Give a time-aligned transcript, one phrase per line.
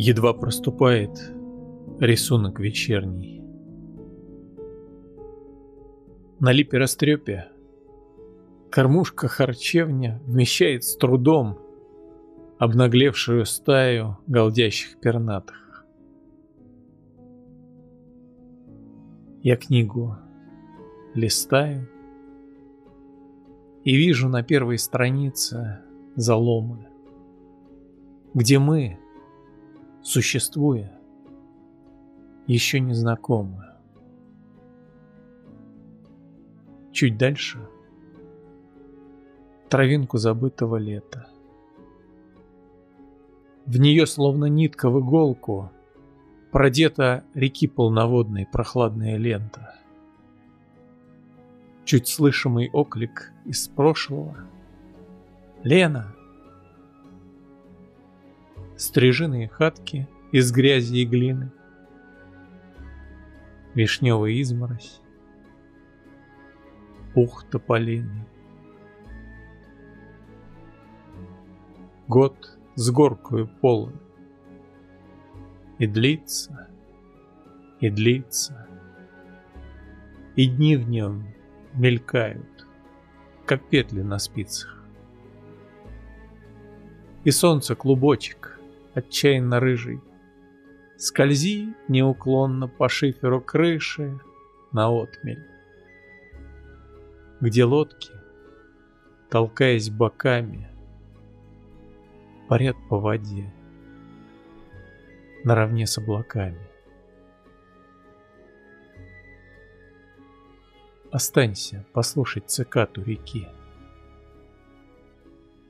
[0.00, 1.18] Едва проступает
[1.98, 3.42] рисунок вечерний.
[6.38, 7.48] На липе растрепе
[8.70, 11.58] кормушка-харчевня вмещает с трудом
[12.60, 15.84] обнаглевшую стаю голдящих пернатых.
[19.42, 20.16] Я книгу
[21.14, 21.88] листаю
[23.82, 25.80] и вижу на первой странице
[26.14, 26.86] заломы,
[28.32, 29.00] где мы,
[30.08, 30.90] существуя,
[32.46, 33.66] еще не знакомы.
[36.92, 37.58] Чуть дальше
[39.68, 41.28] травинку забытого лета.
[43.66, 45.70] В нее словно нитка в иголку
[46.52, 49.74] продета реки полноводной прохладная лента.
[51.84, 54.38] Чуть слышимый оклик из прошлого.
[55.62, 56.17] «Лена!»
[58.78, 61.50] Стрижиные хатки из грязи и глины.
[63.74, 65.00] Вишневая изморозь.
[67.12, 68.24] Пух тополиный.
[72.06, 73.94] Год с горкою полон.
[75.80, 76.68] И длится,
[77.80, 78.68] и длится,
[80.36, 81.24] И дни в нем
[81.74, 82.68] мелькают,
[83.44, 84.84] Как петли на спицах.
[87.24, 88.57] И солнце клубочек,
[88.94, 90.00] отчаянно рыжий,
[90.96, 94.18] Скользи неуклонно по шиферу крыши
[94.72, 95.46] на отмель,
[97.40, 98.10] Где лодки,
[99.30, 100.68] толкаясь боками,
[102.48, 103.52] парят по воде
[105.44, 106.60] наравне с облаками.
[111.10, 113.48] Останься послушать цикату реки.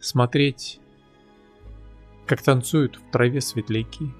[0.00, 0.80] Смотреть,
[2.28, 4.12] как танцуют в траве светляки.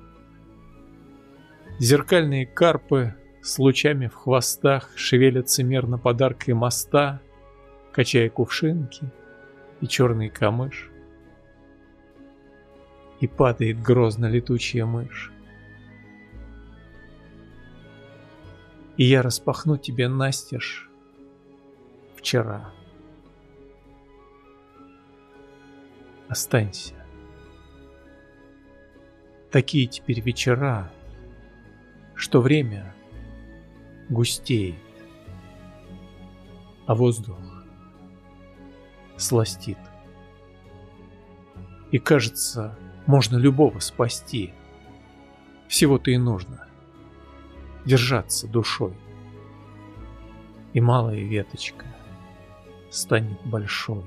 [1.78, 7.20] Зеркальные карпы с лучами в хвостах шевелятся мерно подаркой моста,
[7.92, 9.12] качая кувшинки
[9.80, 10.91] и черный камыш
[13.20, 15.30] и падает грозно летучая мышь.
[18.96, 20.88] И я распахну тебе настежь
[22.16, 22.72] вчера.
[26.28, 26.97] Останься.
[29.50, 30.92] Такие теперь вечера,
[32.14, 32.94] что время
[34.10, 34.76] густеет,
[36.86, 37.38] а воздух
[39.16, 39.78] сластит.
[41.91, 44.53] И кажется, можно любого спасти.
[45.66, 46.66] Всего-то и нужно.
[47.87, 48.94] Держаться душой.
[50.75, 51.87] И малая веточка
[52.91, 54.04] станет большой.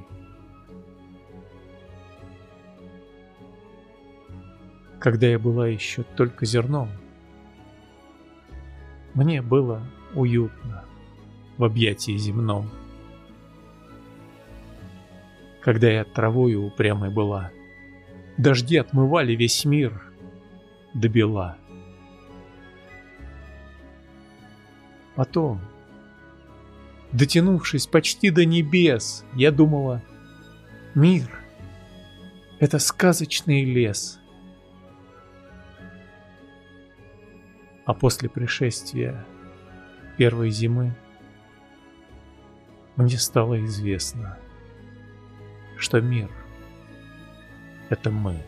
[5.01, 6.89] Когда я была еще только зерном,
[9.13, 10.85] мне было уютно
[11.57, 12.69] в объятии земном.
[15.61, 17.51] Когда я травою упрямой была—
[18.37, 20.01] Дожди отмывали весь мир
[20.93, 21.57] до бела.
[25.15, 25.61] Потом,
[27.11, 30.01] дотянувшись почти до небес, я думала,
[30.95, 31.29] мир—
[32.59, 34.19] это сказочный лес.
[37.91, 39.25] А после пришествия
[40.17, 40.95] первой зимы
[42.95, 44.37] мне стало известно,
[45.75, 46.31] что мир—
[47.89, 48.41] это мы.